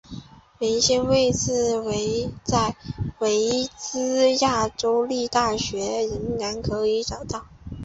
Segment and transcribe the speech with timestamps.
[0.57, 1.79] 原先的位置
[2.43, 2.75] 在
[3.19, 7.45] 维兹亚州立大学仍然可以找到。